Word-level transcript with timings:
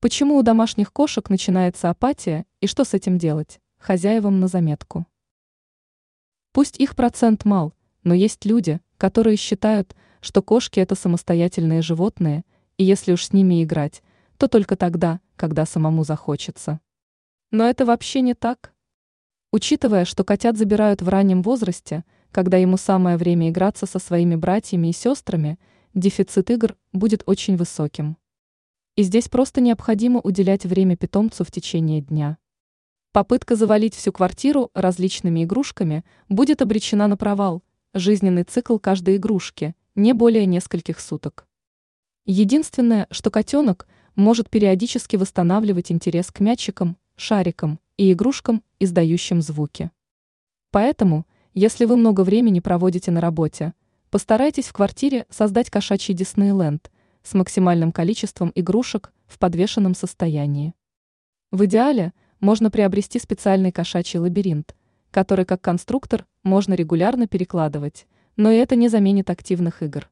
Почему 0.00 0.36
у 0.36 0.44
домашних 0.44 0.92
кошек 0.92 1.28
начинается 1.28 1.90
апатия 1.90 2.46
и 2.60 2.68
что 2.68 2.84
с 2.84 2.94
этим 2.94 3.18
делать? 3.18 3.58
Хозяевам 3.78 4.38
на 4.38 4.46
заметку. 4.46 5.08
Пусть 6.52 6.78
их 6.78 6.94
процент 6.94 7.44
мал, 7.44 7.74
но 8.04 8.14
есть 8.14 8.44
люди, 8.44 8.80
которые 8.96 9.36
считают, 9.36 9.96
что 10.20 10.40
кошки 10.40 10.78
это 10.78 10.94
самостоятельные 10.94 11.82
животные, 11.82 12.44
и 12.76 12.84
если 12.84 13.12
уж 13.12 13.24
с 13.24 13.32
ними 13.32 13.64
играть, 13.64 14.04
то 14.36 14.46
только 14.46 14.76
тогда, 14.76 15.18
когда 15.34 15.66
самому 15.66 16.04
захочется. 16.04 16.78
Но 17.50 17.68
это 17.68 17.84
вообще 17.84 18.20
не 18.20 18.34
так. 18.34 18.72
Учитывая, 19.50 20.04
что 20.04 20.22
котят 20.22 20.56
забирают 20.56 21.02
в 21.02 21.08
раннем 21.08 21.42
возрасте, 21.42 22.04
когда 22.30 22.56
ему 22.56 22.76
самое 22.76 23.16
время 23.16 23.48
играться 23.48 23.84
со 23.86 23.98
своими 23.98 24.36
братьями 24.36 24.90
и 24.90 24.92
сестрами, 24.92 25.58
дефицит 25.92 26.50
игр 26.50 26.76
будет 26.92 27.24
очень 27.26 27.56
высоким. 27.56 28.16
И 28.98 29.02
здесь 29.04 29.28
просто 29.28 29.60
необходимо 29.60 30.18
уделять 30.18 30.66
время 30.66 30.96
питомцу 30.96 31.44
в 31.44 31.52
течение 31.52 32.00
дня. 32.00 32.36
Попытка 33.12 33.54
завалить 33.54 33.94
всю 33.94 34.10
квартиру 34.10 34.72
различными 34.74 35.44
игрушками 35.44 36.04
будет 36.28 36.62
обречена 36.62 37.06
на 37.06 37.16
провал. 37.16 37.62
Жизненный 37.94 38.42
цикл 38.42 38.76
каждой 38.78 39.14
игрушки 39.14 39.76
не 39.94 40.14
более 40.14 40.46
нескольких 40.46 40.98
суток. 40.98 41.46
Единственное, 42.26 43.06
что 43.12 43.30
котенок 43.30 43.86
может 44.16 44.50
периодически 44.50 45.14
восстанавливать 45.14 45.92
интерес 45.92 46.32
к 46.32 46.40
мячикам, 46.40 46.96
шарикам 47.14 47.78
и 47.98 48.12
игрушкам, 48.12 48.64
издающим 48.80 49.42
звуки. 49.42 49.92
Поэтому, 50.72 51.24
если 51.54 51.84
вы 51.84 51.96
много 51.96 52.22
времени 52.22 52.58
проводите 52.58 53.12
на 53.12 53.20
работе, 53.20 53.74
постарайтесь 54.10 54.66
в 54.66 54.72
квартире 54.72 55.24
создать 55.30 55.70
кошачий 55.70 56.14
Диснейленд– 56.14 56.90
с 57.28 57.34
максимальным 57.34 57.92
количеством 57.92 58.52
игрушек 58.54 59.12
в 59.26 59.38
подвешенном 59.38 59.94
состоянии. 59.94 60.72
В 61.50 61.66
идеале 61.66 62.14
можно 62.40 62.70
приобрести 62.70 63.18
специальный 63.18 63.70
кошачий 63.70 64.18
лабиринт, 64.18 64.74
который 65.10 65.44
как 65.44 65.60
конструктор 65.60 66.26
можно 66.42 66.72
регулярно 66.72 67.28
перекладывать, 67.28 68.06
но 68.36 68.50
и 68.50 68.56
это 68.56 68.76
не 68.76 68.88
заменит 68.88 69.28
активных 69.28 69.82
игр. 69.82 70.08